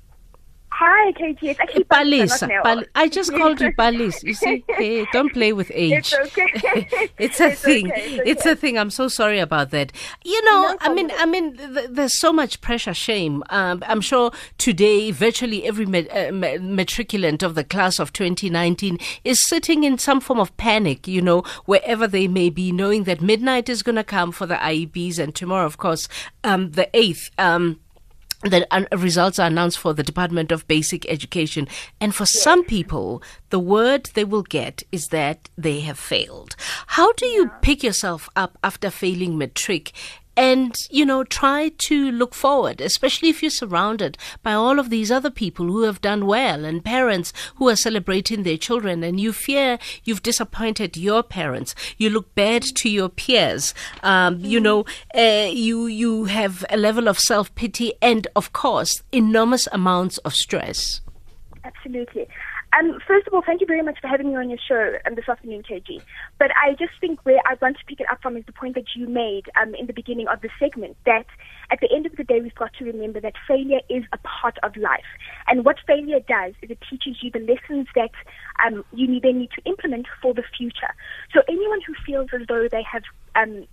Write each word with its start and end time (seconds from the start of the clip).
Hi, 0.78 1.10
KG. 1.12 1.38
It's 1.42 1.60
actually 1.60 1.84
Palesa. 1.84 2.62
Pal- 2.62 2.84
I 2.94 3.08
just 3.08 3.32
called 3.36 3.60
you 3.62 3.72
Palis. 3.72 4.22
You 4.22 4.34
see, 4.34 4.62
hey, 4.68 5.06
don't 5.10 5.32
play 5.32 5.54
with 5.54 5.72
age. 5.74 6.12
It's 6.12 6.14
okay. 6.14 7.10
it's 7.18 7.40
a 7.40 7.46
It's 7.46 7.60
thing. 7.62 7.90
okay, 7.90 8.16
it's 8.18 8.28
It's 8.28 8.46
a 8.46 8.54
thing. 8.56 8.76
I'm 8.76 8.90
so 8.90 9.08
sorry 9.08 9.38
about 9.38 9.70
that. 9.70 9.90
You 10.22 10.44
know, 10.44 10.62
No 10.72 10.76
I 10.80 10.92
mean. 10.92 11.10
I 11.16 11.24
mean, 11.24 11.56
th- 11.56 11.88
there's 11.90 12.18
so 12.20 12.30
much 12.30 12.60
pressure, 12.60 12.92
shame. 12.92 13.42
Um, 13.48 13.82
I'm 13.86 14.02
sure 14.02 14.32
today, 14.58 15.12
virtually 15.12 15.64
every 15.64 15.86
ma- 15.86 16.10
uh, 16.12 16.30
ma- 16.32 16.58
matriculant 16.82 17.42
of 17.42 17.54
the 17.54 17.64
class 17.64 17.98
of 17.98 18.12
2019 18.12 18.98
is 19.24 19.42
sitting 19.46 19.84
in 19.84 19.96
some 19.96 20.20
form 20.20 20.38
of 20.38 20.54
panic. 20.58 21.08
You 21.08 21.22
know, 21.22 21.40
wherever 21.64 22.06
they 22.06 22.28
may 22.28 22.50
be, 22.50 22.70
knowing 22.70 23.04
that 23.04 23.22
midnight 23.22 23.70
is 23.70 23.82
going 23.82 23.96
to 23.96 24.04
come 24.04 24.30
for 24.30 24.44
the 24.44 24.56
IEBs, 24.56 25.18
and 25.18 25.34
tomorrow, 25.34 25.64
of 25.64 25.78
course, 25.78 26.06
um, 26.44 26.72
the 26.72 26.90
eighth. 26.92 27.30
Um, 27.38 27.80
the 28.48 28.88
results 28.96 29.38
are 29.38 29.46
announced 29.46 29.78
for 29.78 29.92
the 29.92 30.02
Department 30.02 30.52
of 30.52 30.66
Basic 30.68 31.08
Education. 31.08 31.68
And 32.00 32.14
for 32.14 32.26
some 32.26 32.64
people, 32.64 33.22
the 33.50 33.58
word 33.58 34.10
they 34.14 34.24
will 34.24 34.42
get 34.42 34.82
is 34.92 35.08
that 35.08 35.48
they 35.56 35.80
have 35.80 35.98
failed. 35.98 36.56
How 36.88 37.12
do 37.12 37.26
you 37.26 37.50
pick 37.62 37.82
yourself 37.82 38.28
up 38.36 38.58
after 38.62 38.90
failing 38.90 39.38
matric? 39.38 39.92
And, 40.36 40.76
you 40.90 41.06
know, 41.06 41.24
try 41.24 41.70
to 41.70 42.10
look 42.10 42.34
forward, 42.34 42.80
especially 42.80 43.30
if 43.30 43.42
you're 43.42 43.50
surrounded 43.50 44.18
by 44.42 44.52
all 44.52 44.78
of 44.78 44.90
these 44.90 45.10
other 45.10 45.30
people 45.30 45.66
who 45.66 45.82
have 45.82 46.00
done 46.00 46.26
well 46.26 46.64
and 46.64 46.84
parents 46.84 47.32
who 47.56 47.68
are 47.68 47.76
celebrating 47.76 48.42
their 48.42 48.58
children 48.58 49.02
and 49.02 49.18
you 49.18 49.32
fear 49.32 49.78
you've 50.04 50.22
disappointed 50.22 50.96
your 50.96 51.22
parents. 51.22 51.74
You 51.96 52.10
look 52.10 52.34
bad 52.34 52.62
to 52.62 52.90
your 52.90 53.08
peers. 53.08 53.74
Um, 54.02 54.40
You 54.40 54.60
know, 54.60 54.84
uh, 55.14 55.48
you, 55.50 55.86
you 55.86 56.24
have 56.24 56.64
a 56.70 56.76
level 56.76 57.08
of 57.08 57.18
self 57.18 57.54
pity 57.54 57.94
and, 58.02 58.26
of 58.36 58.52
course, 58.52 59.02
enormous 59.12 59.66
amounts 59.72 60.18
of 60.18 60.34
stress. 60.34 61.00
Absolutely. 61.64 62.28
Um, 62.78 62.98
first 63.06 63.26
of 63.26 63.32
all, 63.32 63.42
thank 63.44 63.60
you 63.62 63.66
very 63.66 63.82
much 63.82 63.98
for 64.00 64.08
having 64.08 64.28
me 64.28 64.36
on 64.36 64.50
your 64.50 64.58
show 64.68 64.98
um, 65.06 65.14
this 65.14 65.28
afternoon, 65.28 65.62
KG. 65.62 66.02
But 66.38 66.50
I 66.56 66.72
just 66.72 66.92
think 67.00 67.24
where 67.24 67.40
I 67.46 67.56
want 67.62 67.78
to 67.78 67.84
pick 67.86 68.00
it 68.00 68.06
up 68.10 68.20
from 68.20 68.36
is 68.36 68.44
the 68.44 68.52
point 68.52 68.74
that 68.74 68.94
you 68.94 69.08
made 69.08 69.44
um, 69.60 69.74
in 69.74 69.86
the 69.86 69.94
beginning 69.94 70.28
of 70.28 70.42
the 70.42 70.50
segment 70.60 70.96
that 71.06 71.24
at 71.70 71.80
the 71.80 71.88
end 71.94 72.04
of 72.04 72.16
the 72.16 72.24
day, 72.24 72.40
we've 72.40 72.54
got 72.54 72.72
to 72.78 72.84
remember 72.84 73.20
that 73.20 73.32
failure 73.48 73.80
is 73.88 74.04
a 74.12 74.18
part 74.18 74.58
of 74.62 74.76
life. 74.76 75.08
And 75.46 75.64
what 75.64 75.76
failure 75.86 76.20
does 76.20 76.52
is 76.60 76.70
it 76.70 76.78
teaches 76.88 77.16
you 77.22 77.30
the 77.30 77.40
lessons 77.40 77.88
that 77.94 78.12
um, 78.64 78.84
you 78.92 79.06
then 79.20 79.38
need 79.38 79.50
to 79.56 79.62
implement 79.64 80.06
for 80.20 80.34
the 80.34 80.44
future. 80.56 80.92
So 81.32 81.40
anyone 81.48 81.80
who 81.86 81.94
feels 82.04 82.28
as 82.34 82.46
though 82.46 82.68
they 82.70 82.82
have 82.82 83.02
um, 83.36 83.66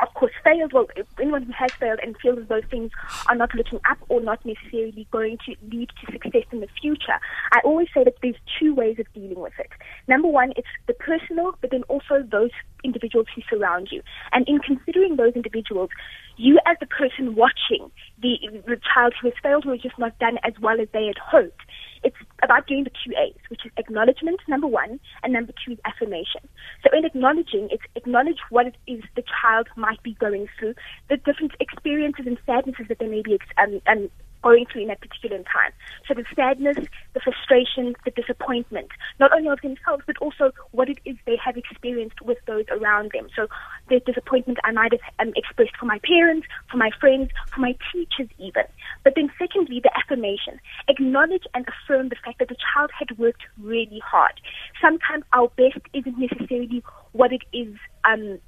of 0.00 0.14
course, 0.14 0.32
failed, 0.42 0.72
well, 0.72 0.86
anyone 1.20 1.42
who 1.42 1.52
has 1.52 1.70
failed 1.72 2.00
and 2.02 2.16
feels 2.16 2.38
as 2.38 2.48
though 2.48 2.62
things 2.70 2.90
are 3.28 3.34
not 3.34 3.54
looking 3.54 3.80
up 3.90 3.98
or 4.08 4.20
not 4.20 4.44
necessarily 4.44 5.06
going 5.10 5.36
to 5.44 5.54
lead 5.70 5.90
to 6.00 6.12
success 6.12 6.44
in 6.50 6.60
the 6.60 6.68
future, 6.80 7.18
I 7.52 7.60
always 7.64 7.88
say 7.94 8.04
that 8.04 8.14
there's 8.22 8.36
two 8.58 8.74
ways 8.74 8.98
of 8.98 9.12
dealing 9.12 9.40
with 9.40 9.52
it. 9.58 9.70
Number 10.08 10.28
one, 10.28 10.52
it's 10.56 10.68
the 10.86 10.94
personal, 10.94 11.56
but 11.60 11.70
then 11.70 11.82
also 11.84 12.22
those 12.22 12.50
individuals 12.84 13.26
who 13.34 13.42
surround 13.50 13.88
you. 13.90 14.02
And 14.32 14.48
in 14.48 14.58
considering 14.60 15.16
those 15.16 15.34
individuals, 15.34 15.90
you 16.36 16.58
as 16.66 16.76
the 16.80 16.86
person 16.86 17.34
watching 17.34 17.90
the, 18.20 18.38
the 18.66 18.80
child 18.94 19.14
who 19.20 19.28
has 19.28 19.34
failed, 19.42 19.64
has 19.64 19.80
just 19.80 19.98
not 19.98 20.18
done 20.18 20.38
as 20.42 20.54
well 20.60 20.80
as 20.80 20.88
they 20.92 21.06
had 21.06 21.18
hoped, 21.18 21.60
it's 22.02 22.16
about 22.42 22.66
doing 22.66 22.84
the 22.84 22.90
two 22.90 23.12
A's, 23.16 23.38
which 23.48 23.64
is 23.64 23.72
acknowledgement, 23.76 24.40
number 24.48 24.66
one, 24.66 24.98
and 25.22 25.32
number 25.32 25.52
two 25.64 25.72
is 25.72 25.78
affirmation. 25.84 26.48
So 26.82 26.96
in 26.96 27.04
acknowledging, 27.04 27.68
it's 27.70 27.82
acknowledge 27.94 28.38
what 28.50 28.66
it 28.66 28.76
is 28.86 29.02
the 29.16 29.22
child 29.40 29.68
might 29.76 30.02
be 30.02 30.14
going 30.14 30.48
through, 30.58 30.74
the 31.08 31.16
different 31.16 31.52
experiences 31.60 32.26
and 32.26 32.38
sadnesses 32.46 32.86
that 32.88 32.98
they 32.98 33.08
may 33.08 33.22
be 33.22 33.38
um, 33.58 33.80
um, 33.86 34.10
going 34.42 34.66
through 34.66 34.82
in 34.82 34.88
that 34.88 35.00
particular 35.00 35.38
time. 35.38 35.72
So 36.06 36.14
the 36.14 36.24
sadness, 36.34 36.78
the 37.14 37.20
frustration, 37.20 37.94
the 38.04 38.10
disappointment, 38.10 38.88
not 39.20 39.32
only 39.34 39.48
of 39.48 39.60
themselves, 39.60 40.02
but 40.06 40.18
also 40.18 40.52
what 40.72 40.88
it 40.88 40.98
is 41.04 41.16
they 41.26 41.38
have 41.42 41.56
experienced 41.56 42.20
with 42.22 42.38
those 42.46 42.64
around 42.70 43.12
them. 43.14 43.28
So 43.34 43.46
the 43.88 44.00
disappointment 44.00 44.58
I 44.64 44.72
might 44.72 44.92
have 44.92 45.00
um, 45.18 45.32
expressed 45.36 45.76
for 45.78 45.86
my 45.86 45.98
parents, 46.04 46.46
for 46.70 46.76
my 46.76 46.90
friends, 47.00 47.30
for 47.54 47.60
my 47.60 47.74
teachers 47.92 48.28
even. 48.38 48.64
But 49.04 49.14
then 49.16 49.30
secondly, 49.38 49.80
the 49.82 49.90
affirmation. 49.96 50.60
Acknowledge 50.88 51.44
and 51.54 51.66
affirm 51.68 52.08
the 52.08 52.16
fact 52.24 52.38
that 52.38 52.48
the 52.48 52.56
child 52.56 52.90
had 52.98 53.18
worked 53.18 53.42
really 53.60 54.00
hard. 54.04 54.40
Sometimes 54.80 55.24
our 55.32 55.48
best 55.56 55.84
isn't 55.92 56.18
necessarily 56.18 56.82
what 57.12 57.32
it 57.32 57.42
is 57.52 57.74
um, 58.04 58.38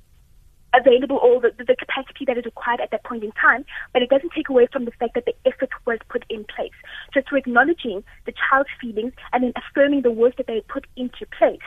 available 0.79 1.19
or 1.23 1.41
the, 1.41 1.53
the 1.65 1.77
capacity 1.77 2.25
that 2.27 2.39
is 2.39 2.45
required 2.45 2.81
at 2.81 2.91
that 2.91 3.05
point 3.05 3.25
in 3.25 3.33
time, 3.33 3.65
but 3.93 4.03
it 4.03 4.11
doesn't 4.11 4.33
take 4.35 4.49
away 4.49 4.67
from 4.73 4.85
the 4.85 4.93
fact 4.93 5.15
that 5.15 5.25
the 5.25 5.35
effort 5.47 5.71
was 5.87 5.99
put 6.09 6.25
in 6.29 6.45
place. 6.45 6.75
So 7.13 7.23
through 7.29 7.39
acknowledging 7.39 8.05
the 8.27 8.33
child's 8.33 8.71
feelings 8.81 9.13
and 9.33 9.45
then 9.45 9.53
affirming 9.57 10.03
the 10.03 10.11
work 10.11 10.37
that 10.37 10.47
they 10.47 10.63
put 10.69 10.87
into 10.97 11.27
place, 11.39 11.65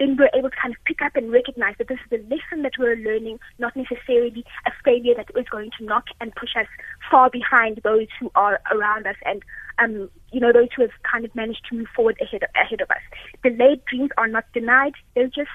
then 0.00 0.16
we're 0.18 0.30
able 0.34 0.48
to 0.48 0.56
kind 0.56 0.74
of 0.74 0.82
pick 0.86 1.02
up 1.02 1.14
and 1.14 1.30
recognize 1.30 1.74
that 1.76 1.88
this 1.88 1.98
is 2.10 2.18
a 2.18 2.22
lesson 2.24 2.62
that 2.62 2.72
we're 2.78 2.96
learning, 2.96 3.38
not 3.58 3.76
necessarily 3.76 4.44
a 4.66 4.70
failure 4.82 5.14
that 5.14 5.28
is 5.38 5.46
going 5.50 5.70
to 5.78 5.84
knock 5.84 6.06
and 6.20 6.34
push 6.34 6.56
us 6.58 6.66
far 7.10 7.28
behind 7.28 7.80
those 7.84 8.06
who 8.18 8.30
are 8.34 8.60
around 8.72 9.06
us 9.06 9.16
and 9.26 9.42
um, 9.78 10.10
you 10.32 10.40
know, 10.40 10.52
those 10.52 10.68
who 10.76 10.82
have 10.82 10.90
kind 11.10 11.24
of 11.24 11.34
managed 11.34 11.64
to 11.70 11.76
move 11.76 11.86
forward 11.94 12.16
ahead 12.20 12.42
ahead 12.54 12.80
of 12.80 12.90
us. 12.90 13.00
Delayed 13.42 13.82
dreams 13.86 14.10
are 14.18 14.28
not 14.28 14.44
denied; 14.52 14.92
they're 15.14 15.26
just 15.26 15.50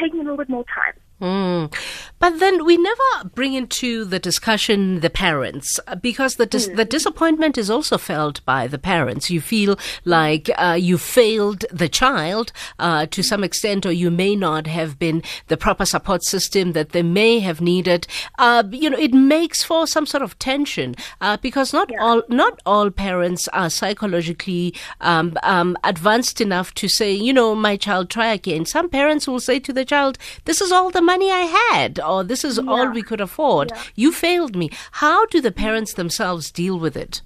taking 0.00 0.20
a 0.20 0.22
little 0.22 0.36
bit 0.36 0.48
more 0.48 0.64
time. 0.64 0.94
Mm. 1.20 1.72
But 2.18 2.38
then 2.38 2.64
we 2.64 2.76
never 2.78 3.28
bring 3.34 3.52
into 3.54 4.04
the 4.04 4.18
discussion 4.18 5.00
the 5.00 5.10
parents 5.10 5.78
uh, 5.86 5.94
because 5.94 6.36
the 6.36 6.46
dis- 6.46 6.68
the 6.68 6.84
disappointment 6.84 7.58
is 7.58 7.68
also 7.68 7.98
felt 7.98 8.44
by 8.44 8.66
the 8.66 8.78
parents. 8.78 9.30
You 9.30 9.40
feel 9.40 9.78
like 10.04 10.50
uh, 10.56 10.78
you 10.80 10.96
failed 10.96 11.64
the 11.70 11.88
child 11.88 12.52
uh, 12.78 13.06
to 13.06 13.22
some 13.22 13.44
extent, 13.44 13.84
or 13.84 13.92
you 13.92 14.10
may 14.10 14.34
not 14.34 14.66
have 14.66 14.98
been 14.98 15.22
the 15.48 15.56
proper 15.58 15.84
support 15.84 16.22
system 16.22 16.72
that 16.72 16.90
they 16.90 17.02
may 17.02 17.40
have 17.40 17.60
needed. 17.60 18.06
Uh, 18.38 18.62
you 18.70 18.88
know, 18.88 18.98
it 18.98 19.12
makes 19.12 19.62
for 19.62 19.86
some 19.86 20.06
sort 20.06 20.22
of 20.22 20.38
tension 20.38 20.94
uh, 21.20 21.36
because 21.38 21.72
not 21.72 21.90
all 22.00 22.22
not 22.28 22.60
all 22.64 22.90
parents 22.90 23.46
are 23.48 23.68
psychologically 23.68 24.74
um, 25.00 25.36
um, 25.42 25.76
advanced 25.84 26.40
enough 26.40 26.72
to 26.74 26.88
say, 26.88 27.12
you 27.12 27.32
know, 27.32 27.54
my 27.54 27.76
child, 27.76 28.08
try 28.08 28.28
again. 28.28 28.64
Some 28.64 28.88
parents 28.88 29.28
will 29.28 29.40
say 29.40 29.58
to 29.60 29.72
the 29.72 29.84
child, 29.84 30.18
"This 30.44 30.60
is 30.60 30.72
all 30.72 30.90
the 30.90 31.09
money 31.12 31.30
I 31.42 31.44
had," 31.60 32.00
or 32.10 32.18
"This 32.24 32.44
is 32.50 32.58
all 32.58 32.88
we 32.98 33.02
could 33.10 33.22
afford. 33.28 33.66
Yeah. 33.70 33.82
You 34.02 34.12
failed 34.26 34.54
me." 34.62 34.70
How 35.04 35.18
do 35.26 35.38
the 35.46 35.56
parents 35.64 35.92
themselves 35.94 36.44
deal 36.62 36.78
with 36.86 36.96
it? 37.04 37.22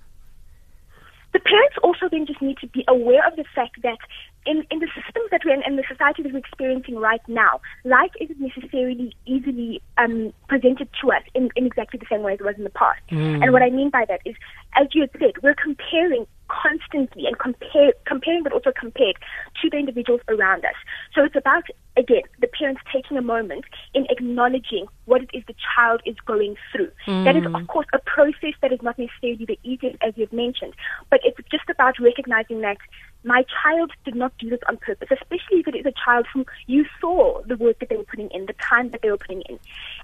the 1.34 1.40
parents 1.40 1.76
also 1.82 2.08
then 2.08 2.24
just 2.26 2.40
need 2.40 2.56
to 2.58 2.68
be 2.68 2.84
aware 2.88 3.26
of 3.26 3.34
the 3.36 3.44
fact 3.54 3.82
that 3.82 3.98
in, 4.46 4.64
in 4.70 4.78
the 4.78 4.86
systems 4.94 5.28
that 5.32 5.40
we're 5.44 5.54
in, 5.54 5.62
in 5.66 5.76
the 5.76 5.82
society 5.88 6.22
that 6.22 6.32
we're 6.32 6.38
experiencing 6.38 6.96
right 6.96 7.20
now, 7.26 7.60
life 7.84 8.12
isn't 8.20 8.40
necessarily 8.40 9.14
easily 9.26 9.82
um, 9.98 10.32
presented 10.48 10.88
to 11.00 11.10
us 11.10 11.22
in, 11.34 11.50
in 11.56 11.66
exactly 11.66 11.98
the 11.98 12.06
same 12.08 12.22
way 12.22 12.34
as 12.34 12.40
it 12.40 12.44
was 12.44 12.54
in 12.56 12.64
the 12.64 12.70
past. 12.70 13.00
And 13.10 13.52
what 13.52 13.62
I 13.62 13.70
mean 13.70 13.90
by 13.90 14.04
that 14.06 14.20
is, 14.24 14.36
as 14.80 14.86
you 14.92 15.02
had 15.02 15.10
said, 15.18 15.42
we're 15.42 15.56
comparing 15.56 16.26
constantly 16.62 17.26
and 17.26 17.38
compare, 17.38 17.92
comparing 18.06 18.42
but 18.42 18.52
also 18.52 18.72
compared 18.78 19.16
to 19.62 19.70
the 19.70 19.76
individuals 19.76 20.20
around 20.28 20.64
us. 20.64 20.74
So 21.14 21.24
it's 21.24 21.36
about, 21.36 21.64
again, 21.96 22.22
the 22.40 22.46
parents 22.46 22.80
taking 22.92 23.16
a 23.16 23.22
moment 23.22 23.64
in 23.94 24.06
acknowledging 24.10 24.86
what 25.06 25.22
it 25.22 25.30
is 25.32 25.42
the 25.46 25.54
child 25.74 26.00
is 26.06 26.16
going 26.26 26.56
through. 26.72 26.90
Mm. 27.06 27.24
That 27.24 27.36
is, 27.36 27.44
of 27.46 27.66
course, 27.68 27.86
a 27.92 27.98
process 27.98 28.54
that 28.62 28.72
is 28.72 28.80
not 28.82 28.98
necessarily 28.98 29.44
the 29.44 29.58
easiest, 29.62 29.96
as 30.02 30.14
you've 30.16 30.32
mentioned, 30.32 30.74
but 31.10 31.20
it's 31.24 31.38
just 31.50 31.68
about 31.68 31.98
recognizing 31.98 32.60
that 32.60 32.78
my 33.24 33.42
child 33.62 33.90
did 34.04 34.14
not 34.14 34.36
do 34.38 34.50
this 34.50 34.60
on 34.68 34.76
purpose, 34.76 35.08
especially 35.10 35.60
if 35.60 35.68
it 35.68 35.74
is 35.74 35.86
a 35.86 35.92
child 36.04 36.26
who 36.32 36.44
you 36.66 36.84
saw 37.00 37.40
the 37.46 37.56
work 37.56 37.78
that 37.80 37.88
they 37.88 37.96
were 37.96 38.04
putting 38.04 38.28
in, 38.30 38.46
the 38.46 38.52
time 38.54 38.90
that 38.90 39.00
they 39.02 39.10
were 39.10 39.16
putting 39.16 39.40
in. 39.48 39.58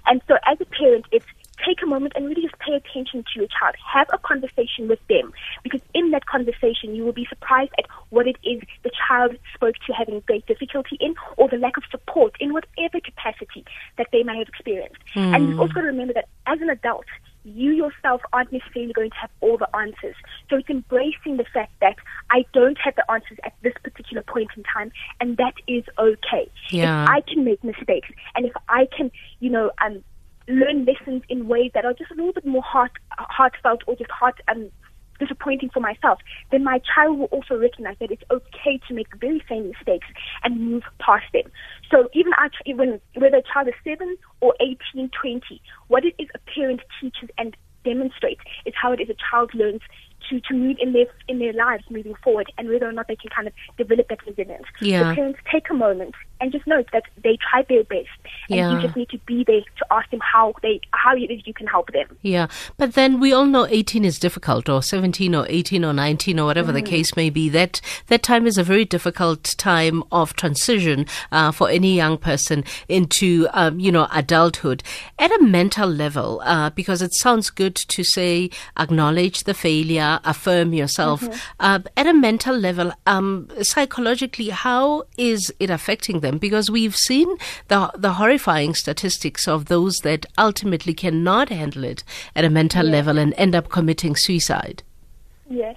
And 0.07 0.21
so 0.27 0.37
as 0.45 0.59
a 0.59 0.65
parent, 0.65 1.05
it's 1.11 1.25
take 1.65 1.81
a 1.81 1.85
moment 1.85 2.13
and 2.15 2.25
really 2.25 2.41
just 2.41 2.57
pay 2.59 2.73
attention 2.73 3.23
to 3.23 3.39
your 3.39 3.47
child. 3.47 3.75
Have 3.93 4.07
a 4.13 4.17
conversation 4.17 4.87
with 4.87 4.99
them 5.07 5.33
because 5.63 5.81
in 5.93 6.11
that 6.11 6.25
conversation 6.25 6.95
you 6.95 7.03
will 7.05 7.13
be 7.13 7.25
surprised 7.29 7.71
at 7.77 7.85
what 8.09 8.27
it 8.27 8.37
is 8.43 8.61
the 8.83 8.91
child 9.07 9.35
spoke 9.53 9.75
to 9.87 9.93
having 9.93 10.21
great 10.21 10.45
difficulty 10.45 10.97
in 10.99 11.15
or 11.37 11.47
the 11.49 11.57
lack 11.57 11.77
of 11.77 11.83
support 11.89 12.35
in 12.39 12.53
whatever 12.53 12.99
capacity 12.99 13.65
that 13.97 14.07
they 14.11 14.23
may 14.23 14.37
have 14.37 14.47
experienced. 14.47 15.01
Mm. 15.15 15.35
And 15.35 15.49
you've 15.49 15.59
also 15.59 15.73
got 15.73 15.81
to 15.81 15.87
remember 15.87 16.13
that 16.13 16.27
as 16.47 16.59
an 16.61 16.69
adult, 16.69 17.05
you 17.43 17.71
yourself 17.71 18.21
aren't 18.33 18.51
necessarily 18.51 18.93
going 18.93 19.09
to 19.09 19.15
have 19.15 19.29
all 19.41 19.57
the 19.57 19.75
answers. 19.75 20.15
So 20.49 20.57
it's 20.57 20.69
embracing 20.69 21.37
the 21.37 21.45
fact 21.53 21.73
that 21.81 21.95
I 22.29 22.45
don't 22.53 22.77
have 22.83 22.95
the 22.95 23.09
answers 23.11 23.37
at 23.43 23.53
this 23.63 23.73
particular 23.83 24.23
point 24.23 24.49
in 24.55 24.63
time, 24.63 24.91
and 25.19 25.37
that 25.37 25.53
is 25.67 25.83
okay. 25.97 26.49
Yeah. 26.69 27.03
If 27.03 27.09
I 27.09 27.21
can 27.21 27.43
make 27.43 27.63
mistakes, 27.63 28.09
and 28.35 28.45
if 28.45 28.53
I 28.69 28.87
can, 28.95 29.11
you 29.39 29.49
know, 29.49 29.71
um, 29.83 30.03
learn 30.51 30.85
lessons 30.85 31.23
in 31.29 31.47
ways 31.47 31.71
that 31.73 31.85
are 31.85 31.93
just 31.93 32.11
a 32.11 32.15
little 32.15 32.33
bit 32.33 32.45
more 32.45 32.63
heart 32.63 32.91
heartfelt 33.17 33.81
or 33.87 33.95
just 33.95 34.11
heart 34.11 34.39
um, 34.47 34.69
disappointing 35.21 35.69
for 35.71 35.79
myself, 35.79 36.19
then 36.51 36.63
my 36.63 36.81
child 36.93 37.19
will 37.19 37.25
also 37.25 37.55
recognize 37.55 37.95
that 37.99 38.11
it's 38.11 38.23
okay 38.31 38.79
to 38.87 38.93
make 38.93 39.09
the 39.11 39.17
very 39.17 39.43
same 39.47 39.67
mistakes 39.69 40.07
and 40.43 40.59
move 40.59 40.83
past 40.99 41.25
them. 41.31 41.43
So 41.91 42.09
even 42.13 42.33
when, 42.75 42.99
whether 43.15 43.37
a 43.37 43.43
child 43.43 43.67
is 43.67 43.75
7 43.83 44.17
or 44.41 44.55
18, 44.59 45.09
20, 45.21 45.61
what 45.87 46.03
it 46.03 46.15
is 46.17 46.27
a 46.33 46.39
parent 46.51 46.81
teaches 46.99 47.29
and 47.37 47.55
demonstrates 47.85 48.41
is 48.65 48.73
how 48.79 48.91
it 48.91 48.99
is 48.99 49.09
a 49.09 49.15
child 49.29 49.51
learns 49.53 49.81
to, 50.29 50.39
to 50.41 50.53
move 50.53 50.77
in 50.79 50.93
their 50.93 51.07
in 51.27 51.39
their 51.39 51.53
lives 51.53 51.83
moving 51.89 52.13
forward 52.23 52.51
and 52.57 52.69
whether 52.69 52.87
or 52.87 52.91
not 52.91 53.07
they 53.07 53.15
can 53.15 53.29
kind 53.29 53.47
of 53.47 53.53
develop 53.77 54.07
that 54.09 54.25
resilience. 54.25 54.65
Yeah. 54.79 55.09
The 55.09 55.15
parents 55.15 55.39
take 55.51 55.69
a 55.69 55.73
moment 55.73 56.13
and 56.41 56.51
just 56.51 56.65
note 56.67 56.89
that 56.91 57.03
they 57.23 57.37
tried 57.49 57.67
their 57.67 57.83
best 57.83 58.09
and 58.49 58.57
yeah. 58.57 58.75
you 58.75 58.81
just 58.81 58.95
need 58.95 59.09
to 59.09 59.17
be 59.19 59.43
there 59.45 59.61
to 59.61 59.85
ask 59.91 60.09
them 60.09 60.19
how 60.19 60.53
they 60.61 60.81
how 60.91 61.13
you, 61.13 61.27
you 61.45 61.53
can 61.53 61.67
help 61.67 61.91
them. 61.91 62.17
Yeah. 62.21 62.47
But 62.77 62.93
then 62.93 63.19
we 63.19 63.31
all 63.31 63.45
know 63.45 63.67
18 63.67 64.03
is 64.03 64.19
difficult 64.19 64.67
or 64.67 64.81
17 64.81 65.33
or 65.35 65.45
18 65.47 65.85
or 65.85 65.93
19 65.93 66.39
or 66.39 66.45
whatever 66.45 66.71
mm. 66.71 66.75
the 66.75 66.81
case 66.81 67.15
may 67.15 67.29
be. 67.29 67.49
That 67.49 67.79
that 68.07 68.23
time 68.23 68.47
is 68.47 68.57
a 68.57 68.63
very 68.63 68.85
difficult 68.85 69.55
time 69.57 70.03
of 70.11 70.33
transition 70.35 71.05
uh, 71.31 71.51
for 71.51 71.69
any 71.69 71.95
young 71.95 72.17
person 72.17 72.63
into 72.87 73.47
um, 73.53 73.79
you 73.79 73.91
know 73.91 74.07
adulthood 74.11 74.83
at 75.19 75.31
a 75.31 75.43
mental 75.43 75.89
level 75.89 76.41
uh, 76.43 76.69
because 76.71 77.01
it 77.01 77.13
sounds 77.13 77.49
good 77.49 77.75
to 77.75 78.03
say 78.03 78.49
acknowledge 78.77 79.43
the 79.43 79.53
failure, 79.53 80.19
affirm 80.23 80.73
yourself. 80.73 81.21
Mm-hmm. 81.21 81.39
Uh, 81.59 81.79
at 81.95 82.07
a 82.07 82.13
mental 82.13 82.57
level, 82.57 82.91
um, 83.05 83.47
psychologically, 83.61 84.49
how 84.49 85.03
is 85.17 85.53
it 85.59 85.69
affecting 85.69 86.21
them? 86.21 86.30
Them 86.31 86.39
because 86.39 86.71
we've 86.71 86.95
seen 86.95 87.37
the 87.67 87.91
the 87.95 88.13
horrifying 88.13 88.73
statistics 88.73 89.47
of 89.47 89.65
those 89.65 89.99
that 89.99 90.25
ultimately 90.37 90.93
cannot 90.93 91.49
handle 91.49 91.83
it 91.83 92.03
at 92.35 92.45
a 92.45 92.49
mental 92.49 92.85
level 92.85 93.17
and 93.17 93.33
end 93.37 93.55
up 93.55 93.69
committing 93.69 94.15
suicide. 94.15 94.83
Yes. 95.49 95.75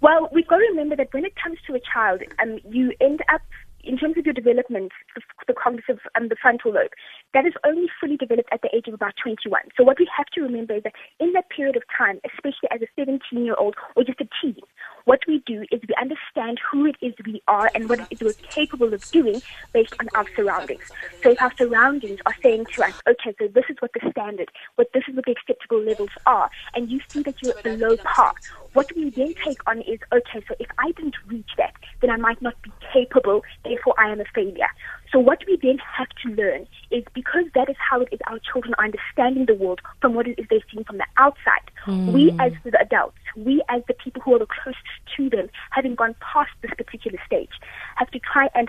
Well, 0.00 0.28
we've 0.32 0.46
got 0.46 0.58
to 0.58 0.66
remember 0.70 0.96
that 0.96 1.12
when 1.12 1.24
it 1.24 1.34
comes 1.42 1.58
to 1.66 1.74
a 1.74 1.80
child, 1.80 2.22
um, 2.42 2.58
you 2.68 2.92
end 3.00 3.20
up 3.32 3.42
in 3.86 3.98
terms 3.98 4.16
of 4.16 4.24
your 4.24 4.34
development, 4.34 4.92
the, 5.14 5.22
the 5.46 5.54
cognitive 5.54 5.98
and 6.14 6.24
um, 6.24 6.28
the 6.28 6.36
frontal 6.40 6.72
lobe, 6.72 6.90
that 7.34 7.46
is 7.46 7.52
only 7.64 7.86
fully 8.00 8.16
developed 8.16 8.48
at 8.50 8.62
the 8.62 8.74
age 8.74 8.88
of 8.88 8.94
about 8.94 9.12
21. 9.22 9.60
So 9.76 9.84
what 9.84 9.98
we 9.98 10.08
have 10.16 10.26
to 10.34 10.40
remember 10.40 10.74
is 10.74 10.82
that 10.84 10.94
in 11.20 11.32
that 11.34 11.50
period 11.50 11.76
of 11.76 11.82
time, 11.96 12.18
especially 12.24 12.68
as 12.72 12.80
a 12.82 12.86
17 12.98 13.44
year 13.44 13.54
old 13.58 13.74
or 13.94 14.04
just 14.04 14.20
a 14.20 14.28
teen, 14.40 14.56
what 15.04 15.20
we 15.26 15.42
do 15.46 15.62
is 15.70 15.80
we 15.86 15.94
understand 16.00 16.58
who 16.70 16.86
it 16.86 16.96
is 17.00 17.14
we 17.24 17.42
are 17.46 17.70
and 17.74 17.88
what 17.88 18.00
it 18.00 18.06
is 18.10 18.22
we're 18.22 18.32
capable 18.48 18.92
of 18.92 19.10
doing 19.10 19.40
based 19.72 19.94
on 20.00 20.08
our 20.14 20.24
surroundings. 20.34 20.84
So 21.22 21.30
if 21.30 21.42
our 21.42 21.52
surroundings 21.56 22.20
are 22.26 22.34
saying 22.42 22.66
to 22.74 22.84
us, 22.84 22.94
okay, 23.08 23.34
so 23.38 23.48
this 23.48 23.64
is 23.68 23.76
what 23.80 23.92
the 23.92 24.10
standard, 24.10 24.50
what 24.76 24.88
this 24.92 25.04
is 25.08 25.14
what 25.14 25.24
the 25.26 25.32
acceptable 25.32 25.82
levels 25.82 26.10
are, 26.26 26.50
and 26.74 26.90
you 26.90 27.00
see 27.08 27.22
that 27.22 27.36
you're 27.42 27.60
below 27.62 27.96
par, 27.98 28.34
what 28.72 28.90
we 28.96 29.10
then 29.10 29.34
take 29.44 29.58
on 29.68 29.80
is, 29.82 30.00
okay, 30.12 30.42
so 30.48 30.54
if 30.58 30.68
I 30.78 30.90
didn't 30.92 31.16
reach 31.28 31.50
that, 31.58 31.74
then 32.00 32.10
I 32.10 32.16
might 32.16 32.42
not 32.42 32.60
be 32.62 32.72
capable, 32.92 33.42
therefore 33.64 33.94
I 33.98 34.10
am 34.10 34.20
a 34.20 34.24
failure. 34.34 34.68
So 35.12 35.20
what 35.20 35.44
we 35.46 35.56
then 35.62 35.78
have 35.78 36.08
to 36.24 36.30
learn 36.30 36.66
is 36.90 37.04
because 37.14 37.44
that 37.54 37.68
is 37.68 37.76
how 37.78 38.00
it 38.00 38.08
is 38.10 38.18
our 38.26 38.40
children 38.40 38.74
are 38.78 38.84
understanding 38.84 39.46
the 39.46 39.54
world 39.54 39.80
from 40.00 40.14
what 40.14 40.26
it 40.26 40.38
is 40.40 40.46
they're 40.50 40.58
seeing 40.72 40.82
from 40.82 40.98
the 40.98 41.06
outside. 41.18 41.70
Mm. 41.86 42.12
We 42.12 42.30
as 42.40 42.52
the 42.64 42.76
adults, 42.80 43.16
we 43.36 43.62
as 43.68 43.82
the 43.88 43.94
people 43.94 44.22
who 44.22 44.34
are 44.34 44.38
the 44.38 44.46
closest 44.46 44.82
to 45.16 45.30
them, 45.30 45.48
having 45.70 45.94
gone 45.94 46.14
past 46.20 46.50
this 46.62 46.70
particular 46.76 47.18
stage, 47.26 47.50
have 47.96 48.10
to 48.10 48.18
try 48.20 48.48
and 48.54 48.68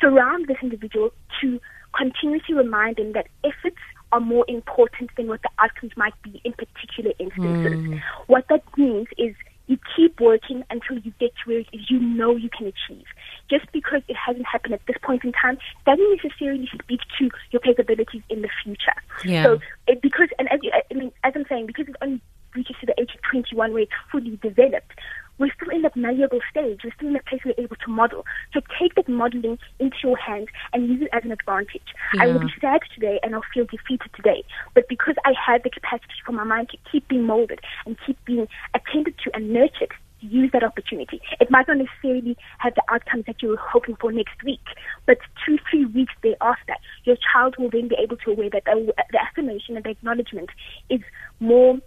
surround 0.00 0.46
this 0.48 0.56
individual 0.62 1.10
to 1.40 1.60
continuously 1.96 2.54
remind 2.54 2.96
them 2.96 3.12
that 3.12 3.28
efforts 3.44 3.78
are 4.12 4.20
more 4.20 4.44
important 4.48 5.10
than 5.16 5.26
what 5.26 5.40
the 5.42 5.48
outcomes 5.58 5.92
might 5.96 6.14
be 6.22 6.40
in 6.44 6.52
particular 6.52 7.12
instances. 7.18 7.72
Mm. 7.72 8.02
What 8.26 8.46
that 8.48 8.62
means 8.76 9.08
is 9.16 9.34
you 9.68 9.78
keep 9.96 10.20
working 10.20 10.64
until 10.70 10.98
you 10.98 11.12
get 11.18 11.32
to 11.44 11.50
where 11.50 11.64
you 11.72 11.98
know 11.98 12.36
you 12.36 12.50
can 12.50 12.66
achieve. 12.66 13.06
Just 13.48 13.70
because 13.72 14.02
it 14.08 14.16
hasn't 14.16 14.46
happened 14.46 14.74
at 14.74 14.80
this 14.86 14.96
point 15.02 15.24
in 15.24 15.32
time 15.32 15.56
doesn't 15.86 16.20
necessarily 16.22 16.68
speak 16.82 17.00
to 17.18 17.30
your 17.50 17.60
capabilities 17.60 18.22
in 18.28 18.42
the 18.42 18.48
future. 18.62 18.92
Yeah. 19.24 19.44
So 19.44 19.58
it, 19.86 20.02
because 20.02 20.28
and 20.38 20.50
as 20.52 20.60
you, 20.62 20.72
I 20.72 20.94
mean 20.94 21.12
as 21.24 21.32
I'm 21.34 21.46
saying 21.48 21.66
because 21.66 21.88
it 21.88 21.96
only 22.02 22.20
reaches 22.54 22.76
to 22.80 22.86
the 22.86 23.00
age 23.00 23.14
of 23.14 23.21
21 23.32 23.72
where 23.72 23.82
it's 23.82 23.92
fully 24.10 24.38
developed, 24.42 24.92
we're 25.38 25.50
still 25.56 25.74
in 25.74 25.82
that 25.82 25.96
malleable 25.96 26.40
stage. 26.50 26.80
We're 26.84 26.92
still 26.94 27.08
in 27.08 27.14
that 27.14 27.26
place 27.26 27.40
where 27.44 27.54
we're 27.56 27.64
able 27.64 27.76
to 27.76 27.90
model. 27.90 28.24
So 28.52 28.60
take 28.78 28.94
that 28.94 29.08
modeling 29.08 29.58
into 29.78 29.96
your 30.04 30.16
hands 30.16 30.48
and 30.72 30.86
use 30.86 31.02
it 31.02 31.08
as 31.12 31.24
an 31.24 31.32
advantage. 31.32 31.88
Yeah. 32.14 32.24
I 32.24 32.26
will 32.28 32.40
be 32.40 32.52
sad 32.60 32.80
today 32.94 33.18
and 33.22 33.34
I'll 33.34 33.42
feel 33.52 33.64
defeated 33.64 34.10
today. 34.14 34.44
But 34.74 34.88
because 34.88 35.16
I 35.24 35.32
had 35.34 35.62
the 35.64 35.70
capacity 35.70 36.14
for 36.24 36.32
my 36.32 36.44
mind 36.44 36.68
to 36.70 36.76
keep 36.90 37.08
being 37.08 37.24
molded 37.24 37.60
and 37.86 37.96
keep 38.06 38.22
being 38.24 38.46
attended 38.74 39.14
to 39.24 39.34
and 39.34 39.50
nurtured, 39.50 39.92
use 40.20 40.50
that 40.52 40.62
opportunity. 40.62 41.20
It 41.40 41.50
might 41.50 41.66
not 41.66 41.78
necessarily 41.78 42.36
have 42.58 42.74
the 42.74 42.82
outcomes 42.88 43.24
that 43.26 43.42
you 43.42 43.48
were 43.48 43.56
hoping 43.56 43.96
for 43.96 44.12
next 44.12 44.42
week, 44.44 44.62
but 45.06 45.18
two, 45.44 45.58
three 45.68 45.86
weeks 45.86 46.12
thereafter, 46.22 46.74
your 47.04 47.16
child 47.32 47.56
will 47.58 47.70
then 47.70 47.88
be 47.88 47.96
able 48.00 48.16
to 48.18 48.30
aware 48.30 48.50
that 48.50 48.64
the, 48.64 48.94
the 49.10 49.20
affirmation 49.20 49.76
and 49.76 49.84
the 49.84 49.90
acknowledgement 49.90 50.50
is 50.88 51.00
more 51.40 51.78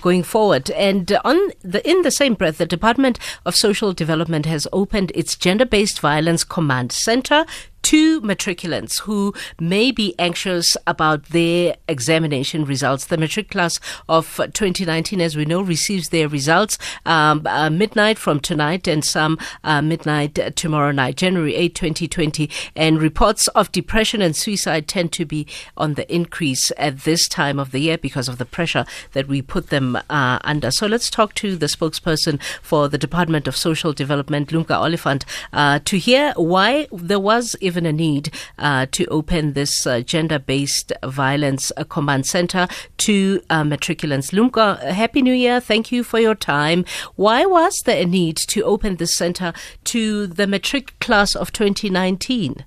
going 0.00 0.22
forward. 0.22 0.70
And 0.70 1.18
on 1.24 1.50
the, 1.62 1.86
in 1.86 2.02
the 2.02 2.12
same 2.12 2.34
breath, 2.34 2.58
the 2.58 2.66
Department 2.66 3.18
of 3.44 3.56
Social 3.56 3.92
Development 3.92 4.46
has 4.46 4.68
opened 4.72 5.10
its 5.16 5.34
gender-based 5.34 5.98
violence 5.98 6.44
command 6.44 6.92
center 6.92 7.44
to 7.84 8.20
matriculants 8.22 9.00
who 9.00 9.34
may 9.60 9.90
be 9.90 10.14
anxious 10.18 10.76
about 10.86 11.26
their 11.26 11.76
examination 11.86 12.64
results. 12.64 13.04
The 13.04 13.18
matric 13.18 13.50
class 13.50 13.78
of 14.08 14.36
2019, 14.36 15.20
as 15.20 15.36
we 15.36 15.44
know, 15.44 15.60
receives 15.60 16.08
their 16.08 16.26
results 16.26 16.78
um, 17.04 17.46
uh, 17.46 17.68
midnight 17.68 18.18
from 18.18 18.40
tonight 18.40 18.88
and 18.88 19.04
some 19.04 19.38
uh, 19.62 19.82
midnight 19.82 20.56
tomorrow 20.56 20.92
night, 20.92 21.16
January 21.16 21.54
8, 21.54 21.74
2020. 21.74 22.50
And 22.74 23.00
reports 23.00 23.48
of 23.48 23.70
depression 23.70 24.22
and 24.22 24.34
suicide 24.34 24.88
tend 24.88 25.12
to 25.12 25.26
be 25.26 25.46
on 25.76 25.94
the 25.94 26.12
increase 26.12 26.72
at 26.78 27.00
this 27.00 27.28
time 27.28 27.58
of 27.58 27.70
the 27.70 27.80
year 27.80 27.98
because 27.98 28.28
of 28.28 28.38
the 28.38 28.46
pressure 28.46 28.86
that 29.12 29.28
we 29.28 29.42
put 29.42 29.68
them 29.68 29.98
uh, 30.08 30.38
under. 30.42 30.70
So 30.70 30.86
let's 30.86 31.10
talk 31.10 31.34
to 31.34 31.54
the 31.54 31.66
spokesperson 31.66 32.40
for 32.62 32.88
the 32.88 32.98
Department 32.98 33.46
of 33.46 33.56
Social 33.56 33.92
Development, 33.92 34.48
Lumka 34.48 34.74
Oliphant, 34.74 35.26
uh, 35.52 35.80
to 35.84 35.98
hear 35.98 36.32
why 36.36 36.88
there 36.90 37.20
was 37.20 37.54
even 37.74 37.86
a 37.86 37.92
need 37.92 38.32
uh, 38.56 38.86
to 38.92 39.04
open 39.06 39.54
this 39.54 39.84
uh, 39.84 40.00
gender 40.00 40.38
based 40.38 40.92
violence 41.04 41.72
uh, 41.76 41.82
command 41.82 42.24
center 42.24 42.68
to 42.96 43.42
uh, 43.50 43.62
matriculants. 43.64 44.32
Lumka, 44.32 44.80
Happy 44.80 45.20
New 45.20 45.34
Year. 45.34 45.58
Thank 45.58 45.90
you 45.90 46.04
for 46.04 46.20
your 46.20 46.36
time. 46.36 46.84
Why 47.16 47.44
was 47.44 47.82
there 47.84 48.02
a 48.02 48.04
need 48.04 48.36
to 48.36 48.62
open 48.62 48.96
this 48.96 49.16
center 49.16 49.52
to 49.84 50.28
the 50.28 50.46
matric 50.46 50.96
class 51.00 51.34
of 51.34 51.50
2019? 51.50 52.64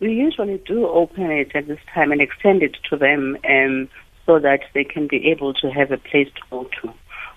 We 0.00 0.14
usually 0.14 0.58
do 0.66 0.88
open 0.88 1.30
it 1.30 1.54
at 1.54 1.68
this 1.68 1.78
time 1.94 2.12
and 2.12 2.22
extend 2.22 2.62
it 2.62 2.76
to 2.88 2.96
them 2.96 3.36
um, 3.48 3.90
so 4.24 4.38
that 4.38 4.60
they 4.72 4.84
can 4.84 5.06
be 5.06 5.30
able 5.30 5.52
to 5.54 5.70
have 5.70 5.92
a 5.92 5.98
place 5.98 6.28
to 6.34 6.42
go 6.50 6.68
to. 6.80 6.94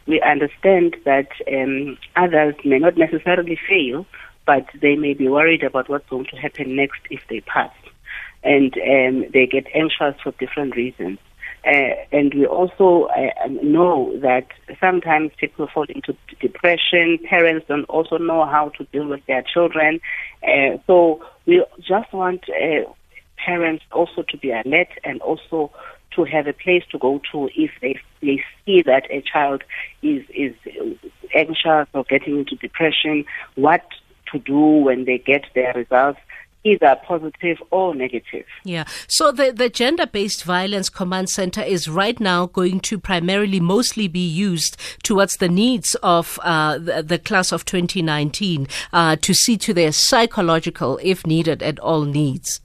We 0.08 0.22
understand 0.22 0.96
that 1.04 1.28
um, 1.52 1.98
others 2.16 2.56
may 2.64 2.80
not 2.80 2.96
necessarily 2.98 3.60
fail, 3.68 4.06
but 4.46 4.66
they 4.82 4.96
may 4.96 5.14
be 5.14 5.28
worried 5.28 5.64
about 5.64 5.90
what's 5.90 6.10
going 6.10 6.26
to 6.26 6.36
happen 6.36 6.76
next 6.76 7.02
if 7.10 7.22
they 7.30 7.42
pass. 7.42 7.74
And 8.44 8.74
um, 8.78 9.26
they 9.34 9.48
get 9.48 9.66
anxious 9.74 10.16
for 10.22 10.32
different 10.40 10.76
reasons. 10.76 11.18
Uh, 11.66 11.96
and 12.12 12.32
we 12.36 12.46
also 12.46 13.06
uh, 13.06 13.48
know 13.64 14.16
that 14.20 14.46
sometimes 14.80 15.32
people 15.40 15.68
fall 15.74 15.86
into 15.90 16.16
depression. 16.40 17.18
Parents 17.28 17.66
don't 17.68 17.86
also 17.86 18.18
know 18.20 18.46
how 18.46 18.70
to 18.78 18.84
deal 18.86 19.08
with 19.08 19.26
their 19.26 19.42
children. 19.42 20.00
Uh, 20.44 20.78
so 20.86 21.26
we 21.48 21.66
just 21.80 22.14
want 22.14 22.44
uh, 22.50 22.88
parents 23.38 23.84
also 23.92 24.22
to 24.30 24.38
be 24.38 24.52
alert 24.52 24.90
and 25.04 25.22
also 25.22 25.72
to 26.16 26.24
have 26.24 26.46
a 26.46 26.54
place 26.54 26.84
to 26.92 27.00
go 27.00 27.20
to 27.32 27.50
if 27.56 27.72
they 27.82 28.00
they 28.22 28.44
see 28.66 28.82
that 28.84 29.04
a 29.10 29.22
child 29.22 29.64
is 30.04 30.24
is 30.30 30.54
anxious 31.34 31.88
or 31.94 32.04
getting 32.08 32.40
into 32.40 32.56
depression. 32.56 33.26
What 33.56 33.84
to 34.32 34.40
do 34.40 34.60
when 34.60 35.06
they 35.06 35.18
get 35.18 35.46
their 35.54 35.74
results 35.74 36.20
either 36.66 37.00
positive 37.06 37.62
or 37.70 37.96
negative. 37.96 38.46
Yeah. 38.64 38.86
So 39.08 39.32
the, 39.32 39.52
the 39.52 39.70
gender 39.70 40.08
based 40.08 40.44
violence 40.44 40.90
command 40.90 41.30
center 41.30 41.62
is 41.62 41.88
right 41.88 42.20
now 42.20 42.48
going 42.48 42.80
to 42.82 42.98
primarily 42.98 43.60
mostly 43.60 44.08
be 44.08 44.28
used 44.28 44.76
towards 45.04 45.38
the 45.38 45.48
needs 45.48 45.96
of 46.02 46.40
uh, 46.44 46.80
the, 46.80 47.04
the, 47.04 47.20
class 47.20 47.52
of 47.52 47.66
2019 47.66 48.68
uh, 48.92 49.16
to 49.18 49.34
see 49.34 49.58
to 49.58 49.74
their 49.74 49.92
psychological, 49.92 51.00
if 51.04 51.26
needed 51.26 51.62
at 51.62 51.80
all, 51.80 52.04
needs. 52.04 52.62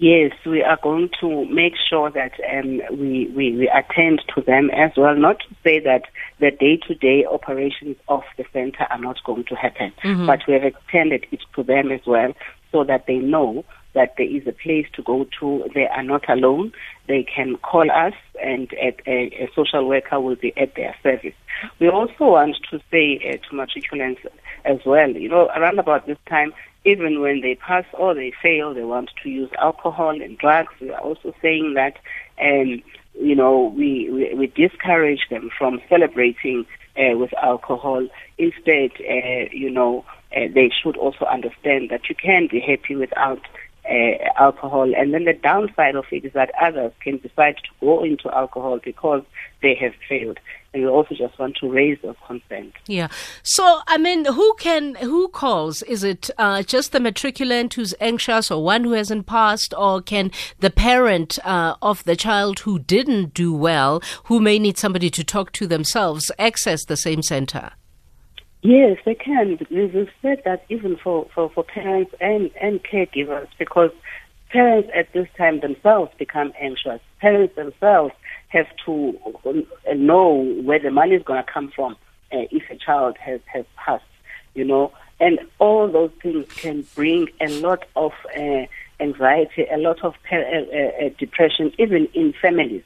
Yes, 0.00 0.32
we 0.46 0.62
are 0.62 0.78
going 0.82 1.10
to 1.20 1.44
make 1.44 1.74
sure 1.76 2.10
that 2.10 2.32
um, 2.50 2.80
we, 2.90 3.30
we, 3.36 3.54
we 3.54 3.68
attend 3.68 4.22
to 4.34 4.40
them 4.40 4.70
as 4.70 4.92
well. 4.96 5.14
Not 5.14 5.40
to 5.40 5.54
say 5.62 5.78
that 5.80 6.04
the 6.38 6.50
day-to-day 6.50 7.26
operations 7.30 7.96
of 8.08 8.22
the 8.38 8.46
center 8.50 8.86
are 8.88 8.98
not 8.98 9.22
going 9.26 9.44
to 9.44 9.54
happen, 9.54 9.92
mm-hmm. 10.02 10.24
but 10.24 10.40
we 10.48 10.54
have 10.54 10.64
extended 10.64 11.26
it 11.30 11.40
to 11.54 11.62
them 11.62 11.92
as 11.92 12.00
well 12.06 12.32
so 12.72 12.82
that 12.84 13.04
they 13.06 13.16
know 13.16 13.62
that 13.92 14.14
there 14.16 14.26
is 14.26 14.46
a 14.46 14.52
place 14.52 14.86
to 14.94 15.02
go 15.02 15.26
to. 15.38 15.68
They 15.74 15.86
are 15.86 16.02
not 16.02 16.26
alone. 16.30 16.72
They 17.06 17.22
can 17.24 17.58
call 17.58 17.90
us, 17.90 18.14
and 18.42 18.72
a, 18.72 18.96
a 19.06 19.50
social 19.54 19.86
worker 19.86 20.18
will 20.18 20.36
be 20.36 20.56
at 20.56 20.76
their 20.76 20.96
service. 21.02 21.34
We 21.78 21.90
also 21.90 22.24
want 22.24 22.56
to 22.70 22.80
say 22.90 23.20
uh, 23.28 23.32
to 23.32 23.54
matriculants 23.54 24.24
as 24.64 24.78
well, 24.86 25.10
you 25.10 25.28
know, 25.28 25.50
around 25.54 25.78
about 25.78 26.06
this 26.06 26.18
time, 26.26 26.54
even 26.84 27.20
when 27.20 27.40
they 27.40 27.54
pass 27.54 27.84
or 27.94 28.14
they 28.14 28.32
fail, 28.42 28.72
they 28.74 28.84
want 28.84 29.10
to 29.22 29.28
use 29.28 29.50
alcohol 29.58 30.10
and 30.10 30.38
drugs. 30.38 30.72
We 30.80 30.90
are 30.90 31.00
also 31.00 31.34
saying 31.42 31.74
that, 31.74 31.98
um, 32.40 32.82
you 33.14 33.34
know, 33.34 33.72
we, 33.76 34.08
we, 34.10 34.34
we 34.34 34.46
discourage 34.46 35.28
them 35.28 35.50
from 35.56 35.80
celebrating 35.88 36.64
uh, 36.96 37.16
with 37.16 37.34
alcohol. 37.42 38.06
Instead, 38.38 38.92
uh, 39.00 39.48
you 39.52 39.70
know, 39.70 40.04
uh, 40.34 40.46
they 40.54 40.70
should 40.82 40.96
also 40.96 41.24
understand 41.26 41.90
that 41.90 42.08
you 42.08 42.14
can 42.14 42.48
be 42.50 42.60
happy 42.60 42.96
without 42.96 43.40
uh, 43.90 44.14
alcohol. 44.38 44.92
And 44.96 45.12
then 45.12 45.24
the 45.24 45.32
downside 45.32 45.96
of 45.96 46.04
it 46.10 46.24
is 46.24 46.32
that 46.34 46.52
others 46.60 46.92
can 47.02 47.18
decide 47.18 47.56
to 47.56 47.70
go 47.80 48.04
into 48.04 48.30
alcohol 48.34 48.78
because 48.82 49.22
they 49.62 49.74
have 49.74 49.92
failed. 50.08 50.38
And 50.72 50.84
we 50.84 50.88
also 50.88 51.16
just 51.16 51.36
want 51.38 51.56
to 51.56 51.68
raise 51.68 51.98
those 52.00 52.14
concerns. 52.24 52.72
Yeah. 52.86 53.08
So, 53.42 53.80
I 53.88 53.98
mean, 53.98 54.24
who 54.24 54.54
can, 54.60 54.94
who 54.96 55.26
calls? 55.28 55.82
Is 55.82 56.04
it 56.04 56.30
uh, 56.38 56.62
just 56.62 56.92
the 56.92 57.00
matriculant 57.00 57.74
who's 57.74 57.94
anxious 58.00 58.52
or 58.52 58.62
one 58.62 58.84
who 58.84 58.92
hasn't 58.92 59.26
passed? 59.26 59.74
Or 59.76 60.00
can 60.00 60.30
the 60.60 60.70
parent 60.70 61.38
uh, 61.44 61.74
of 61.82 62.04
the 62.04 62.14
child 62.14 62.60
who 62.60 62.78
didn't 62.78 63.34
do 63.34 63.52
well, 63.52 64.00
who 64.24 64.38
may 64.38 64.60
need 64.60 64.78
somebody 64.78 65.10
to 65.10 65.24
talk 65.24 65.50
to 65.52 65.66
themselves, 65.66 66.30
access 66.38 66.84
the 66.84 66.96
same 66.96 67.22
center? 67.22 67.72
Yes, 68.62 68.98
they 69.06 69.14
can. 69.14 69.58
We've 69.70 70.10
said 70.20 70.42
that 70.44 70.64
even 70.68 70.96
for, 71.02 71.26
for, 71.34 71.48
for 71.50 71.64
parents 71.64 72.12
and, 72.20 72.50
and 72.60 72.82
caregivers, 72.84 73.48
because 73.58 73.90
parents 74.50 74.90
at 74.94 75.12
this 75.12 75.28
time 75.38 75.60
themselves 75.60 76.12
become 76.18 76.52
anxious. 76.60 77.00
Parents 77.20 77.54
themselves 77.56 78.12
have 78.48 78.66
to 78.84 79.18
know 79.94 80.44
where 80.62 80.78
the 80.78 80.90
money 80.90 81.14
is 81.14 81.22
going 81.22 81.42
to 81.42 81.50
come 81.50 81.72
from 81.74 81.92
uh, 82.32 82.44
if 82.50 82.64
a 82.70 82.76
child 82.76 83.16
has, 83.18 83.40
has 83.46 83.64
passed, 83.76 84.04
you 84.54 84.64
know. 84.64 84.92
And 85.20 85.38
all 85.58 85.90
those 85.90 86.10
things 86.22 86.46
can 86.52 86.84
bring 86.94 87.28
a 87.40 87.48
lot 87.60 87.84
of 87.96 88.12
uh, 88.36 88.66
anxiety, 88.98 89.66
a 89.72 89.78
lot 89.78 90.02
of 90.04 90.14
uh, 90.30 90.36
uh, 90.36 91.10
depression, 91.18 91.72
even 91.78 92.08
in 92.12 92.34
families. 92.42 92.82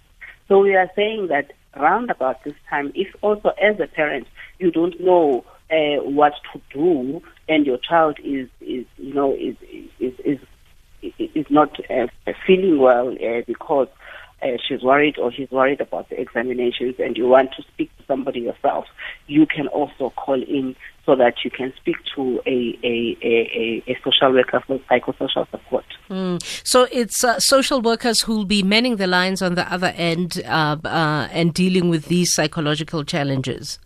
So 0.47 0.61
we 0.61 0.76
are 0.76 0.90
saying 0.95 1.28
that 1.28 1.52
round 1.76 2.11
about 2.11 2.45
this 2.45 2.54
time, 2.71 2.93
if 2.95 3.09
also 3.23 3.49
as 3.61 3.81
a 3.81 3.87
parent 3.87 4.28
you 4.59 4.71
don't 4.71 5.00
know 5.00 5.45
uh, 5.75 6.02
what 6.02 6.35
to 6.52 6.61
do, 6.73 7.23
and 7.49 7.66
your 7.66 7.78
child 7.78 8.19
is 8.23 8.49
is 8.61 8.87
you 8.97 9.14
know 9.14 9.35
is 9.35 9.57
is 9.99 10.14
is 10.25 10.38
is 11.19 11.47
not 11.50 11.78
uh, 11.90 12.07
feeling 12.47 12.78
well 12.78 13.09
uh, 13.09 13.43
because 13.47 13.88
uh, 14.45 14.57
she's 14.66 14.83
worried 14.83 15.19
or 15.19 15.31
he's 15.31 15.50
worried 15.50 15.81
about 15.81 16.09
the 16.11 16.21
examinations 16.21 16.97
and 16.99 17.16
you 17.16 17.26
want 17.26 17.50
to 17.57 17.62
speak 17.62 17.90
to 17.97 18.04
somebody 18.07 18.40
yourself, 18.40 18.85
you 19.26 19.47
can 19.47 19.69
also 19.69 20.11
call 20.16 20.40
in 20.43 20.76
so 21.07 21.14
that 21.16 21.35
you 21.45 21.50
can 21.50 21.73
speak 21.76 21.97
to 22.14 22.40
a, 22.47 22.78
a, 22.83 23.16
a, 23.23 23.83
a 23.87 23.99
social 24.04 24.33
worker 24.33 24.62
for 24.66 24.78
psychosocial 24.90 25.50
support. 25.50 25.85
Mm. 26.11 26.43
So 26.66 26.87
it's 26.93 27.23
uh, 27.25 27.38
social 27.40 27.81
workers 27.81 28.23
who 28.23 28.37
will 28.37 28.45
be 28.45 28.62
manning 28.62 28.97
the 28.97 29.07
lines 29.07 29.43
on 29.43 29.54
the 29.54 29.71
other 29.73 29.93
end 29.97 30.43
uh, 30.47 30.76
uh 30.85 31.28
and 31.31 31.52
dealing 31.54 31.88
with 31.88 32.07
these 32.07 32.33
psychological 32.33 33.04
challenges. 33.04 33.78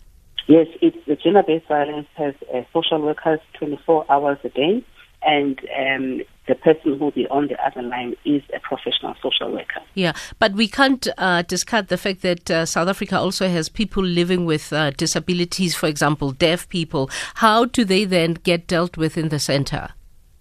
Yes, 0.49 0.67
it's 0.81 0.97
the 1.07 1.15
gender-based 1.15 1.69
violence 1.69 2.09
has 2.15 2.35
uh, 2.55 2.63
social 2.73 3.03
workers 3.03 3.39
24 3.59 4.11
hours 4.11 4.39
a 4.45 4.49
day, 4.49 4.83
and 5.23 5.61
um, 5.79 6.23
the 6.47 6.55
person 6.55 6.99
who 6.99 7.13
be 7.13 7.27
on 7.29 7.49
the 7.49 7.63
other 7.63 7.83
line 7.83 8.15
is 8.25 8.43
a 8.55 8.61
professional 8.61 9.15
social 9.23 9.53
worker. 9.53 9.83
Yeah, 9.93 10.13
but 10.39 10.53
we 10.55 10.67
can't 10.67 11.07
uh, 11.19 11.43
discard 11.43 11.89
the 11.89 11.99
fact 11.99 12.23
that 12.23 12.51
uh, 12.51 12.65
South 12.65 12.89
Africa 12.89 13.19
also 13.19 13.47
has 13.47 13.69
people 13.69 14.03
living 14.03 14.47
with 14.47 14.73
uh, 14.73 14.91
disabilities, 14.93 15.75
for 15.75 15.87
example, 15.87 16.33
deaf 16.33 16.67
people. 16.71 17.11
How 17.35 17.67
do 17.67 17.85
they 17.85 18.07
then 18.07 18.33
get 18.33 18.67
dealt 18.67 18.97
with 18.97 19.19
in 19.19 19.29
the 19.29 19.39
center? 19.39 19.91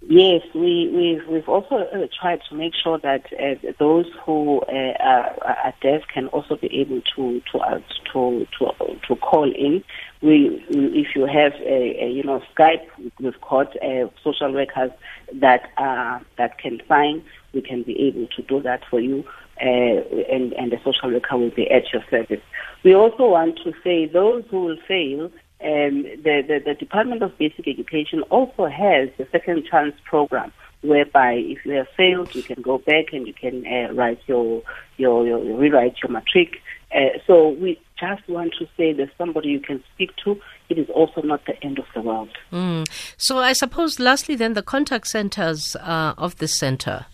Yes, 0.10 0.42
we, 0.56 0.90
we've, 0.96 1.28
we've 1.28 1.50
also 1.50 1.80
uh, 1.80 2.08
tried 2.18 2.40
to 2.48 2.56
make 2.56 2.72
sure 2.82 2.98
that 3.00 3.26
uh, 3.34 3.74
those 3.78 4.06
who 4.24 4.62
uh, 4.62 4.94
are, 5.02 5.74
deaf 5.82 6.04
can 6.14 6.28
also 6.28 6.56
be 6.56 6.74
able 6.80 7.02
to 7.14 7.42
to 7.52 7.60
uh, 7.60 7.80
to, 8.14 8.48
to 8.58 8.96
to 9.06 9.16
call 9.18 9.52
in. 9.52 9.84
We, 10.22 10.64
if 10.70 11.08
you 11.14 11.26
have 11.26 11.52
a, 11.60 12.06
a 12.06 12.10
you 12.10 12.24
know 12.24 12.42
Skype, 12.56 12.88
we've 13.20 13.42
got 13.42 13.76
uh, 13.84 14.08
social 14.24 14.54
workers 14.54 14.92
that 15.34 15.72
uh, 15.76 16.20
that 16.38 16.58
can 16.58 16.80
sign. 16.88 17.22
We 17.54 17.62
can 17.62 17.84
be 17.84 18.08
able 18.08 18.28
to 18.28 18.42
do 18.44 18.62
that 18.62 18.84
for 18.90 19.02
you, 19.02 19.26
and 19.60 20.54
and 20.54 20.72
the 20.72 20.78
social 20.86 21.12
worker 21.12 21.38
will 21.38 21.52
be 21.52 21.70
at 21.70 21.92
your 21.92 22.04
service. 22.10 22.42
We 22.86 22.96
also 22.96 23.28
want 23.28 23.60
to 23.66 23.74
say 23.84 24.06
those 24.06 24.46
who 24.50 24.64
will 24.64 24.80
fail 24.88 25.30
um, 25.60 26.04
the, 26.04 26.44
the, 26.48 26.62
the 26.66 26.74
Department 26.76 27.24
of 27.24 27.38
Basic 27.38 27.68
Education 27.68 28.22
also 28.24 28.68
has 28.68 29.10
the 29.18 29.28
Second 29.32 29.66
Chance 29.70 29.96
program, 30.06 30.52
whereby 30.82 31.34
if 31.34 31.66
you 31.66 31.74
have 31.74 31.88
failed, 31.98 32.36
you 32.36 32.44
can 32.44 32.62
go 32.62 32.78
back 32.78 33.06
and 33.12 33.26
you 33.26 33.34
can 33.34 33.66
uh, 33.66 33.94
write 33.94 34.20
your, 34.28 34.62
your, 34.98 35.26
your, 35.26 35.40
rewrite 35.58 35.96
your 36.04 36.12
matric. 36.12 36.58
Uh, 36.94 37.18
so 37.26 37.50
we 37.50 37.80
just 38.00 38.28
want 38.30 38.54
to 38.60 38.66
say 38.78 38.94
there's 38.94 39.10
somebody 39.18 39.50
you 39.50 39.60
can 39.60 39.84
speak 39.94 40.12
to, 40.24 40.40
it 40.70 40.78
is 40.78 40.88
also 40.90 41.22
not 41.22 41.44
the 41.46 41.62
end 41.64 41.80
of 41.80 41.86
the 41.96 42.02
world. 42.02 42.30
Mm. 42.52 42.88
So 43.18 43.40
I 43.40 43.54
suppose, 43.54 44.00
lastly, 44.00 44.36
then 44.36 44.54
the 44.54 44.62
contact 44.62 45.08
centers 45.08 45.76
uh, 45.78 46.14
of 46.18 46.38
the 46.38 46.48
center, 46.48 47.08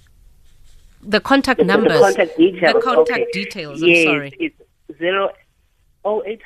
the 1.01 1.21
contact 1.21 1.59
The- 1.59 1.63
the 1.63 1.73
numbers, 1.73 2.00
contact 2.01 2.38
details, 2.38 2.73
the 2.73 2.81
contact 2.81 3.21
okay. 3.21 3.31
details. 3.31 3.81
I'm 3.81 3.89
yes, 3.89 4.03
sorry. 4.03 4.33
it's 4.39 4.97
zero 5.00 5.29
oh 6.03 6.21
eight 6.25 6.41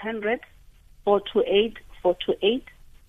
hundred 2.03 2.17
four 2.17 2.17
two 2.25 2.35
eight 2.41 2.65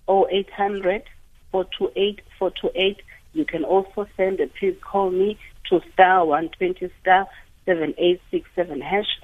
four 0.07 0.27
two 0.27 0.29
eight 0.29 0.29
oh 0.29 0.29
eight 0.31 0.51
hundred 0.51 1.03
four 1.51 1.65
two 1.79 1.91
eight 1.97 2.21
four 2.39 2.51
two 2.51 2.71
eight. 2.75 3.03
You 3.33 3.45
can 3.45 3.65
also 3.65 4.07
send 4.17 4.41
a 4.41 4.47
please 4.47 4.77
call 4.81 5.11
me 5.11 5.39
to 5.71 5.81
star 5.93 6.25
one 6.25 6.49
twenty 6.51 6.91
star 7.01 7.27
seven 7.67 7.95
eight 7.99 8.21
six 8.31 8.49
seven 8.55 8.81
hash 8.81 9.19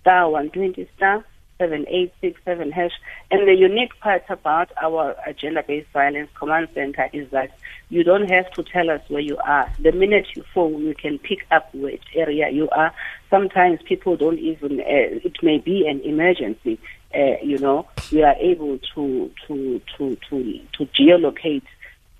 star 0.00 0.30
one 0.30 0.50
twenty 0.50 0.88
star 0.96 1.24
seven 1.58 1.86
eight 1.88 2.12
six 2.20 2.40
seven 2.44 2.70
hash. 2.72 2.92
And 3.30 3.46
the 3.48 3.54
unique 3.54 3.98
part 4.00 4.24
about 4.28 4.70
our 4.82 5.16
gender 5.40 5.62
based 5.66 5.90
violence 5.92 6.30
command 6.34 6.68
center 6.74 7.08
is 7.12 7.30
that 7.30 7.56
you 7.90 8.02
don't 8.04 8.28
have 8.28 8.50
to 8.52 8.62
tell 8.62 8.90
us 8.90 9.00
where 9.08 9.20
you 9.20 9.36
are. 9.38 9.70
The 9.78 9.92
minute 9.92 10.26
you 10.34 10.44
phone, 10.54 10.84
we 10.84 10.94
can 10.94 11.18
pick 11.18 11.46
up 11.50 11.72
which 11.74 12.02
area 12.14 12.50
you 12.50 12.68
are. 12.70 12.92
Sometimes 13.30 13.80
people 13.82 14.16
don't 14.16 14.38
even. 14.38 14.80
Uh, 14.80 15.20
it 15.24 15.42
may 15.42 15.58
be 15.58 15.86
an 15.86 16.00
emergency. 16.00 16.78
Uh, 17.14 17.36
you 17.42 17.58
know, 17.58 17.86
we 18.10 18.22
are 18.22 18.34
able 18.40 18.78
to 18.94 19.30
to 19.46 19.80
to 19.96 20.16
to 20.28 20.60
to 20.76 20.86
geolocate 20.86 21.62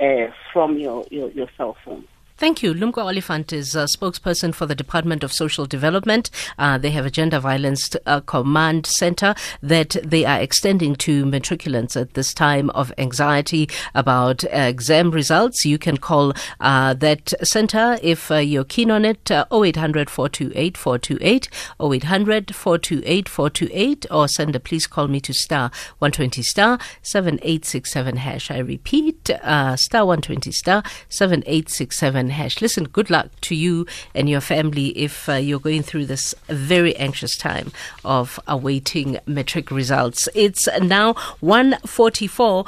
uh, 0.00 0.32
from 0.52 0.78
your, 0.78 1.04
your 1.10 1.30
your 1.30 1.48
cell 1.56 1.76
phone. 1.84 2.04
Thank 2.36 2.64
you. 2.64 2.74
Lumka 2.74 2.98
Oliphant 2.98 3.52
is 3.52 3.76
a 3.76 3.84
spokesperson 3.84 4.52
for 4.52 4.66
the 4.66 4.74
Department 4.74 5.22
of 5.22 5.32
Social 5.32 5.66
Development. 5.66 6.28
Uh, 6.58 6.78
they 6.78 6.90
have 6.90 7.06
a 7.06 7.10
gender 7.10 7.38
violence 7.38 7.94
uh, 8.06 8.22
command 8.22 8.86
center 8.86 9.36
that 9.62 9.96
they 10.04 10.24
are 10.24 10.40
extending 10.40 10.96
to 10.96 11.24
matriculants 11.24 11.98
at 11.98 12.14
this 12.14 12.34
time 12.34 12.70
of 12.70 12.92
anxiety 12.98 13.68
about 13.94 14.42
uh, 14.46 14.48
exam 14.48 15.12
results. 15.12 15.64
You 15.64 15.78
can 15.78 15.96
call 15.96 16.32
uh, 16.58 16.94
that 16.94 17.34
center 17.44 17.98
if 18.02 18.32
uh, 18.32 18.38
you're 18.38 18.64
keen 18.64 18.90
on 18.90 19.04
it, 19.04 19.30
uh, 19.30 19.46
0800 19.52 20.10
428 20.10 20.76
428, 20.76 21.48
0800 21.80 22.52
428 22.52 23.28
428, 23.28 24.06
or 24.10 24.26
send 24.26 24.56
a 24.56 24.60
please 24.60 24.88
call 24.88 25.06
me 25.06 25.20
to 25.20 25.32
star 25.32 25.70
120 26.00 26.42
star 26.42 26.80
7867 27.02 28.16
hash. 28.16 28.50
I 28.50 28.58
repeat, 28.58 29.30
uh, 29.30 29.76
star 29.76 30.04
120 30.04 30.50
star 30.50 30.82
7867 31.08 32.23
hash. 32.30 32.60
Listen, 32.60 32.84
good 32.84 33.10
luck 33.10 33.28
to 33.42 33.54
you 33.54 33.86
and 34.14 34.28
your 34.28 34.40
family 34.40 34.88
if 34.88 35.28
uh, 35.28 35.34
you're 35.34 35.60
going 35.60 35.82
through 35.82 36.06
this 36.06 36.34
very 36.48 36.96
anxious 36.96 37.36
time 37.36 37.72
of 38.04 38.38
awaiting 38.46 39.18
matric 39.26 39.70
results. 39.70 40.28
It's 40.34 40.68
now 40.80 41.14
144. 41.40 42.64